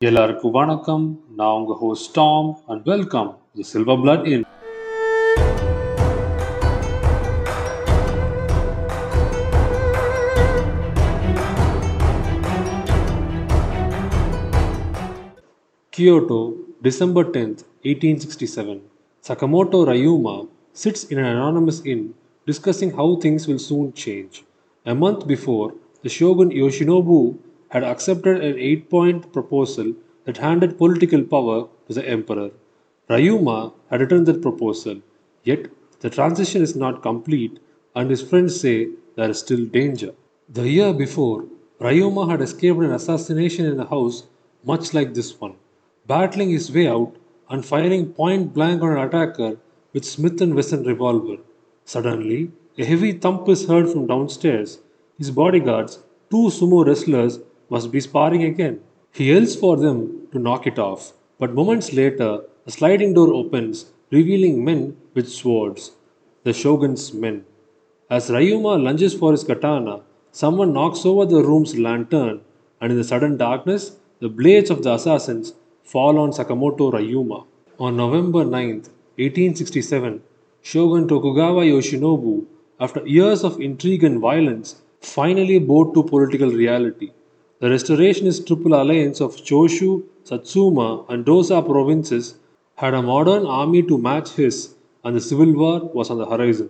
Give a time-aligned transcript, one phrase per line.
[0.00, 1.04] எல்லாருக்கும் வணக்கம்
[1.36, 4.44] நான் உங்க host Tom and welcome the silver blood in
[15.92, 16.40] Kyoto,
[16.82, 18.82] December 10th, 1867.
[19.24, 20.36] Sakamoto Ryuma
[20.74, 22.02] sits in an anonymous inn
[22.46, 24.44] discussing how things will soon change.
[24.86, 25.68] A month before,
[26.02, 27.20] the shogun Yoshinobu
[27.70, 29.94] had accepted an eight point proposal
[30.24, 32.50] that handed political power to the emperor.
[33.08, 35.00] Ryuma had written that proposal,
[35.44, 35.68] yet
[36.00, 37.58] the transition is not complete,
[37.94, 40.12] and his friends say there is still danger.
[40.48, 41.46] The year before,
[41.80, 44.24] Ryuma had escaped an assassination in a house
[44.64, 45.54] much like this one,
[46.06, 47.14] battling his way out
[47.48, 49.56] and firing point blank on an attacker
[49.92, 51.36] with Smith and Wesson revolver.
[51.84, 54.80] Suddenly, a heavy thump is heard from downstairs.
[55.18, 57.38] His bodyguards, two sumo wrestlers,
[57.68, 58.80] must be sparring again.
[59.12, 63.86] He yells for them to knock it off, but moments later, a sliding door opens,
[64.10, 65.92] revealing men with swords,
[66.44, 67.44] the shogun's men.
[68.10, 72.40] As Ryuma lunges for his katana, someone knocks over the room's lantern,
[72.80, 77.46] and in the sudden darkness, the blades of the assassins fall on Sakamoto Ryuma.
[77.78, 80.22] On November 9th, 1867,
[80.62, 82.46] Shogun Tokugawa Yoshinobu,
[82.78, 87.12] after years of intrigue and violence, finally bowed to political reality.
[87.58, 92.34] The restorationist triple alliance of Choshu, Satsuma, and Tosa provinces
[92.74, 96.68] had a modern army to match his, and the civil war was on the horizon.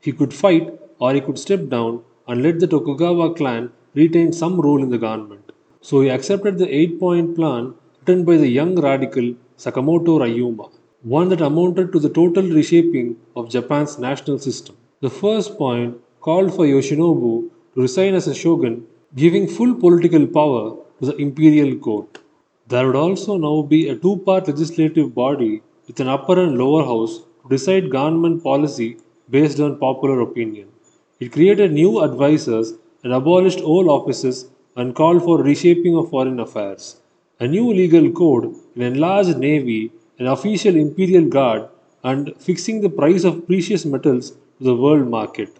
[0.00, 4.60] He could fight or he could step down and let the Tokugawa clan retain some
[4.60, 5.50] role in the government.
[5.80, 10.70] So he accepted the eight point plan written by the young radical Sakamoto Ryuma,
[11.02, 14.76] one that amounted to the total reshaping of Japan's national system.
[15.00, 18.86] The first point called for Yoshinobu to resign as a shogun,
[19.16, 22.18] giving full political power to the imperial court.
[22.68, 26.84] There would also now be a two part legislative body with an upper and lower
[26.84, 30.68] house to decide government policy based on popular opinion.
[31.18, 37.00] It created new advisors and abolished old offices and called for reshaping of foreign affairs.
[37.40, 41.68] A new legal code, an enlarged navy, an official imperial guard,
[42.04, 45.56] and fixing the price of precious metals to the world market.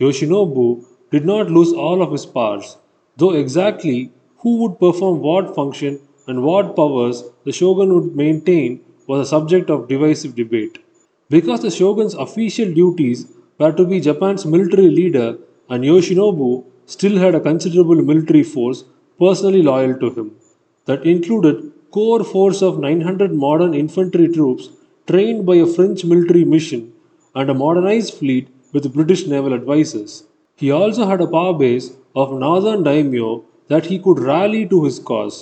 [0.00, 2.76] Yoshinobu did not lose all of his powers,
[3.18, 4.12] though exactly
[4.42, 9.70] who would perform what function and what powers the shogun would maintain was a subject
[9.70, 10.78] of divisive debate.
[11.28, 13.26] Because the shogun's official duties
[13.58, 18.84] were to be Japan's military leader, and Yoshinobu still had a considerable military force
[19.18, 20.30] personally loyal to him.
[20.86, 24.70] That included core force of 900 modern infantry troops
[25.06, 26.92] trained by a French military mission
[27.34, 30.24] and a modernized fleet with British naval advisors.
[30.56, 33.30] He also had a power base of northern daimyo
[33.72, 35.36] that he could rally to his cause.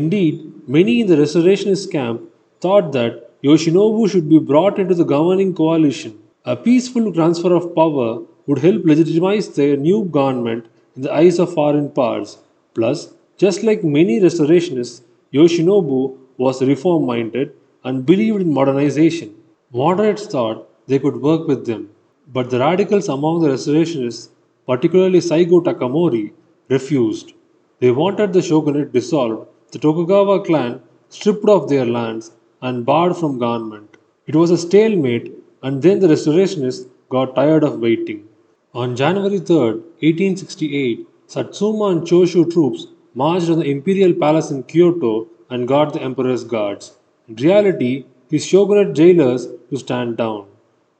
[0.00, 0.34] Indeed,
[0.76, 2.22] many in the restorationist camp
[2.62, 3.12] thought that
[3.48, 6.12] Yoshinobu should be brought into the governing coalition.
[6.44, 8.10] A peaceful transfer of power
[8.46, 12.30] would help legitimize their new government in the eyes of foreign powers.
[12.74, 12.98] Plus,
[13.42, 15.02] just like many restorationists,
[15.32, 16.00] Yoshinobu
[16.36, 17.52] was reform minded
[17.84, 19.34] and believed in modernization.
[19.72, 21.90] Moderates thought they could work with them,
[22.36, 24.28] but the radicals among the restorationists,
[24.68, 26.32] particularly Saigo Takamori,
[26.68, 27.32] refused.
[27.80, 33.38] They wanted the shogunate dissolved, the Tokugawa clan stripped of their lands, and barred from
[33.38, 33.96] government.
[34.26, 38.28] It was a stalemate, and then the restorationists got tired of waiting.
[38.74, 45.28] On January 3, 1868, Satsuma and Choshu troops marched on the imperial palace in Kyoto
[45.50, 46.98] and got the emperor's guards.
[47.26, 50.46] In reality, his shogunate jailers to stand down.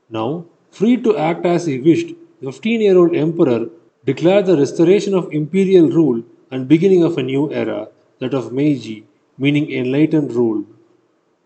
[0.09, 3.69] Now, free to act as he wished, the 15 year old emperor
[4.05, 7.89] declared the restoration of imperial rule and beginning of a new era,
[8.21, 9.05] that of Meiji,
[9.37, 10.65] meaning enlightened rule.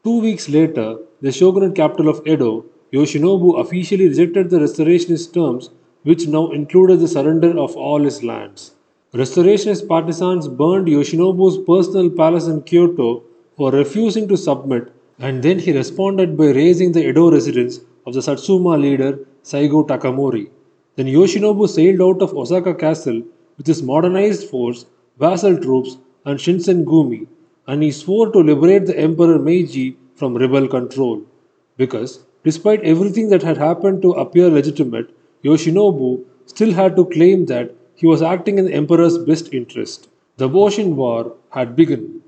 [0.04, 5.70] Two weeks later, the shogunate capital of Edo, Yoshinobu officially rejected the restorationist terms,
[6.02, 8.72] which now included the surrender of all his lands.
[9.14, 13.22] Restorationist partisans burned Yoshinobu's personal palace in Kyoto
[13.56, 18.22] for refusing to submit, and then he responded by razing the Edo residence of the
[18.22, 20.48] Satsuma leader Saigo Takamori.
[20.96, 23.22] Then Yoshinobu sailed out of Osaka Castle
[23.56, 24.86] with his modernized force,
[25.18, 27.26] vassal troops, and Shinsengumi,
[27.66, 31.22] and he swore to liberate the Emperor Meiji from rebel control.
[31.76, 35.10] Because, despite everything that had happened to appear legitimate,
[35.42, 40.08] Yoshinobu still had to claim that he was acting in the Emperor's best interest.
[40.36, 42.22] The Boshin War had begun.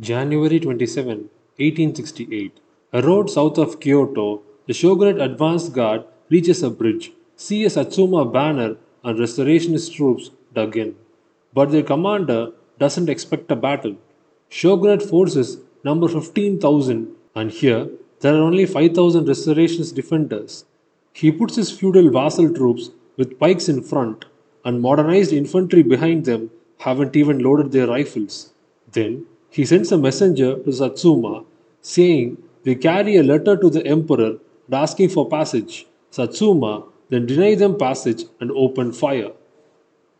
[0.00, 2.60] January 27, 1868.
[2.92, 8.24] A road south of Kyoto, the shogunate advance guard reaches a bridge, see a Satsuma
[8.24, 10.94] banner, and restorationist troops dug in.
[11.52, 13.96] But their commander doesn't expect a battle.
[14.48, 17.88] Shogunate forces number 15,000, and here
[18.20, 20.64] there are only 5,000 restorationist defenders.
[21.12, 24.24] He puts his feudal vassal troops with pikes in front,
[24.64, 28.52] and modernized infantry behind them haven't even loaded their rifles.
[28.90, 31.44] Then he sends a messenger to Satsuma
[31.80, 35.86] saying they carry a letter to the emperor and asking for passage.
[36.10, 39.32] Satsuma then deny them passage and open fire.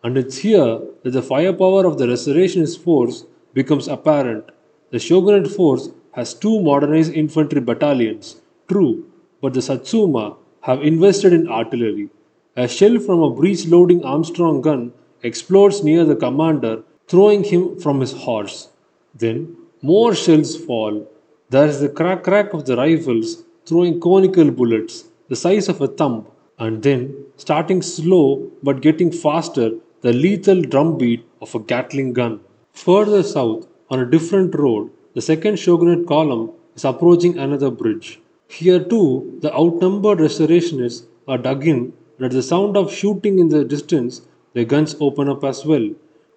[0.03, 4.51] And it's here that the firepower of the restorationist force becomes apparent.
[4.91, 9.11] The shogunate force has two modernized infantry battalions, true,
[9.41, 12.11] but the Satsuma have invested in artillery.
[12.57, 14.93] A shell from a breech loading Armstrong gun
[15.23, 18.69] explodes near the commander, throwing him from his horse.
[19.15, 21.07] Then more shells fall.
[21.51, 25.89] There is the crack crack of the rifles throwing conical bullets, the size of a
[25.89, 26.27] thumb,
[26.59, 29.71] and then, starting slow but getting faster,
[30.03, 32.41] the lethal drumbeat of a Gatling gun.
[32.73, 38.21] Further south, on a different road, the second shogunate column is approaching another bridge.
[38.49, 43.49] Here too, the outnumbered restorationists are dug in, and at the sound of shooting in
[43.49, 44.23] the distance,
[44.53, 45.89] their guns open up as well.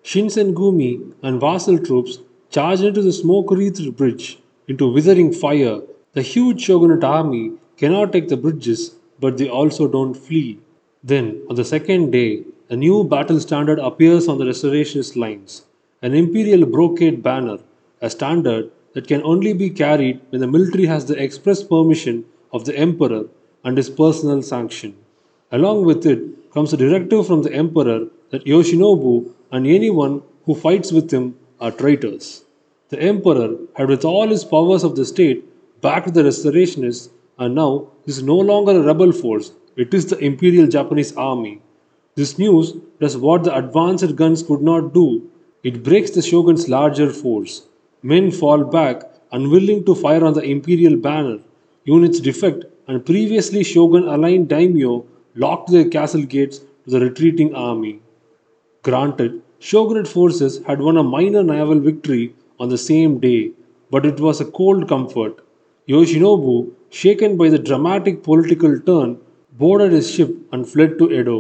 [0.04, 5.82] Shinsengumi and vassal troops charge into the smoke wreathed bridge, into withering fire.
[6.14, 10.60] The huge shogunate army cannot take the bridges, but they also don't flee.
[11.04, 15.64] Then, on the second day, a new battle standard appears on the restorationist lines
[16.02, 17.58] an imperial brocade banner,
[18.02, 22.24] a standard that can only be carried when the military has the express permission
[22.54, 23.26] of the emperor
[23.64, 24.96] and his personal sanction.
[25.52, 30.92] Along with it comes a directive from the emperor that Yoshinobu and anyone who fights
[30.92, 32.44] with him are traitors.
[32.90, 35.44] The emperor had, with all his powers of the state,
[35.82, 40.68] backed the restorationists, and now is no longer a rebel force, it is the imperial
[40.68, 41.62] Japanese army.
[42.16, 45.30] This news does what the advanced guns could not do
[45.64, 47.64] it breaks the shogun's larger force.
[48.02, 51.40] Men fall back, unwilling to fire on the imperial banner.
[51.84, 55.04] Units defect, and previously shogun aligned daimyo
[55.36, 58.00] locked their castle gates to the retreating army.
[58.84, 63.52] Granted, shogunate forces had won a minor naval victory on the same day,
[63.92, 65.44] but it was a cold comfort.
[65.90, 69.10] Yoshinobu, shaken by the dramatic political turn,
[69.62, 71.40] boarded his ship and fled to Edo.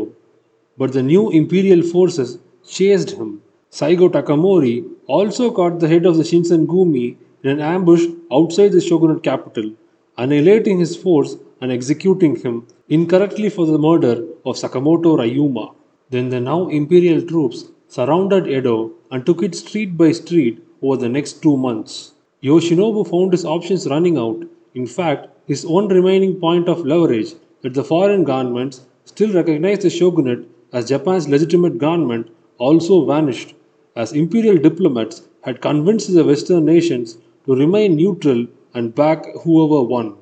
[0.77, 2.37] But the new imperial forces
[2.75, 3.41] chased him.
[3.71, 4.75] Saigo Takamori
[5.07, 7.07] also caught the head of the Shinsengumi
[7.43, 9.71] in an ambush outside the shogunate capital,
[10.17, 14.15] annihilating his force and executing him incorrectly for the murder
[14.45, 15.73] of Sakamoto Ryuma.
[16.11, 21.09] Then the now imperial troops surrounded Edo and took it street by street over the
[21.09, 22.13] next two months.
[22.43, 24.43] Yoshinobu found his options running out.
[24.75, 29.89] In fact, his one remaining point of leverage that the foreign governments still recognized the
[29.89, 33.55] shogunate as Japan's legitimate government also vanished
[33.95, 40.15] as imperial diplomats had convinced the Western nations to remain neutral and back whoever won.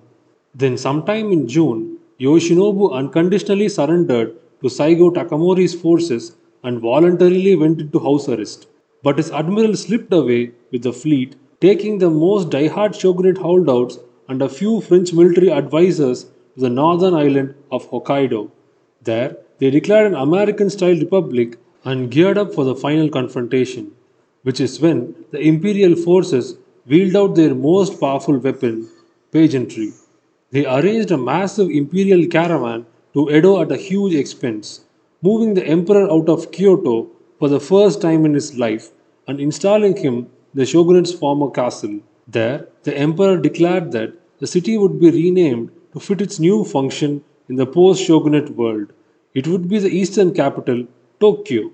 [0.54, 8.00] Then, sometime in June, Yoshinobu unconditionally surrendered to Saigo Takamori's forces and voluntarily went into
[8.00, 8.68] house arrest.
[9.04, 14.42] But his admiral slipped away with the fleet, taking the most die-hard shogunate holdouts and
[14.42, 18.52] a few French military advisors to the northern island of Hokkaido.
[19.04, 23.92] There, they declared an American style republic and geared up for the final confrontation,
[24.44, 28.90] which is when the imperial forces wheeled out their most powerful weapon,
[29.32, 29.92] pageantry.
[30.52, 34.82] They arranged a massive imperial caravan to Edo at a huge expense,
[35.22, 37.08] moving the emperor out of Kyoto
[37.40, 38.90] for the first time in his life
[39.28, 42.00] and installing him in the shogunate's former castle.
[42.28, 47.24] There, the emperor declared that the city would be renamed to fit its new function
[47.50, 48.92] in the post shogunate world.
[49.34, 50.88] It would be the eastern capital
[51.20, 51.72] Tokyo.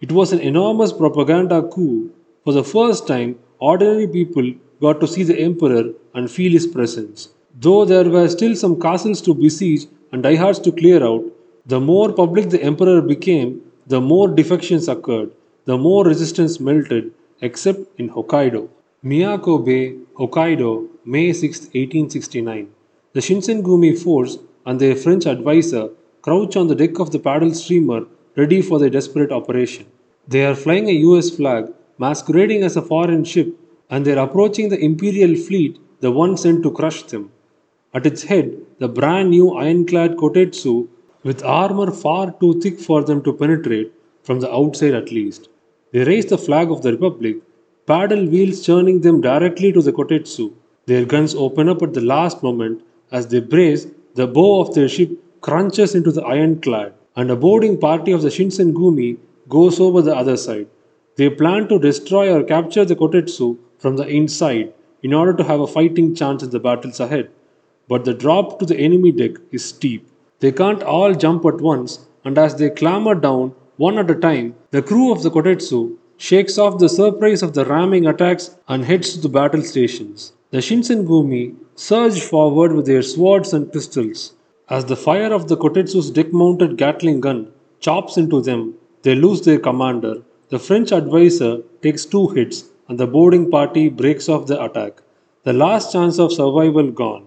[0.00, 2.10] It was an enormous propaganda coup.
[2.44, 7.28] For the first time, ordinary people got to see the emperor and feel his presence.
[7.60, 11.24] Though there were still some castles to besiege and diehards to clear out,
[11.66, 15.32] the more public the emperor became, the more defections occurred,
[15.66, 18.68] the more resistance melted, except in Hokkaido.
[19.02, 22.68] Miyako Bay, Hokkaido, May 6, 1869.
[23.14, 25.88] The Shinsengumi force and their French advisor
[26.20, 28.02] crouch on the deck of the paddle steamer
[28.36, 29.86] ready for their desperate operation.
[30.28, 34.68] They are flying a US flag, masquerading as a foreign ship, and they are approaching
[34.68, 37.32] the Imperial fleet, the one sent to crush them.
[37.94, 40.88] At its head, the brand new ironclad Kotetsu,
[41.22, 45.48] with armor far too thick for them to penetrate, from the outside at least.
[45.90, 47.38] They raise the flag of the Republic,
[47.90, 50.44] paddle wheels churning them directly to the Kotetsu.
[50.86, 52.82] Their guns open up at the last moment.
[53.10, 57.76] As they brace, the bow of their ship crunches into the ironclad and a boarding
[57.86, 59.18] party of the Shinsengumi
[59.48, 60.68] goes over the other side.
[61.16, 65.60] They plan to destroy or capture the Kotetsu from the inside in order to have
[65.60, 67.28] a fighting chance in the battles ahead.
[67.88, 70.06] But the drop to the enemy deck is steep.
[70.38, 74.54] They can't all jump at once, and as they clamber down one at a time,
[74.70, 79.14] the crew of the Kotetsu shakes off the surprise of the ramming attacks and heads
[79.14, 80.34] to the battle stations.
[80.50, 84.34] The Shinsengumi surge forward with their swords and pistols.
[84.68, 87.50] As the fire of the Kotetsu's deck mounted Gatling gun
[87.80, 90.16] chops into them, they lose their commander.
[90.50, 95.00] The French advisor takes two hits and the boarding party breaks off the attack.
[95.44, 97.24] The last chance of survival gone.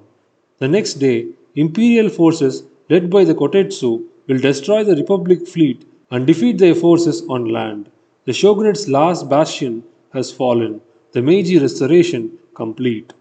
[0.59, 6.27] The next day, Imperial forces led by the Kotetsu will destroy the Republic fleet and
[6.27, 7.89] defeat their forces on land.
[8.25, 10.79] The shogunate's last bastion has fallen,
[11.11, 13.11] the Meiji restoration complete.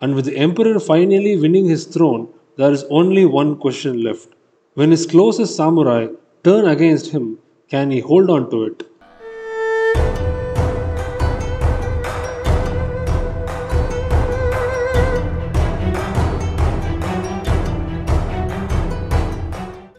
[0.00, 2.26] And with the emperor finally winning his throne,
[2.56, 4.28] there is only one question left.
[4.74, 6.08] When his closest samurai
[6.42, 7.38] turn against him,
[7.68, 8.89] can he hold on to it?